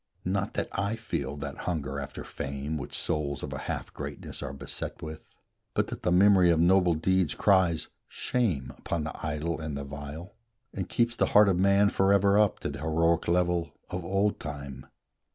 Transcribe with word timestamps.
Not 0.25 0.55
that 0.55 0.67
I 0.71 0.95
feel 0.95 1.37
that 1.37 1.57
hunger 1.69 1.99
after 1.99 2.23
fame, 2.23 2.75
Which 2.75 2.97
souls 2.97 3.43
of 3.43 3.53
a 3.53 3.59
half 3.69 3.93
greatness 3.93 4.41
are 4.41 4.51
beset 4.51 5.03
with; 5.03 5.37
But 5.75 5.89
that 5.89 6.01
the 6.01 6.11
memory 6.11 6.49
of 6.49 6.59
noble 6.59 6.95
deeds 6.95 7.35
Cries, 7.35 7.87
shame 8.07 8.73
upon 8.79 9.03
the 9.03 9.15
idle 9.23 9.59
and 9.61 9.77
the 9.77 9.83
vile, 9.83 10.33
And 10.73 10.89
keeps 10.89 11.15
the 11.15 11.27
heart 11.37 11.49
of 11.49 11.59
Man 11.59 11.89
forever 11.89 12.39
up 12.39 12.57
To 12.61 12.71
the 12.71 12.79
heroic 12.81 13.27
level 13.27 13.73
of 13.91 14.03
old 14.03 14.39
time. 14.39 14.87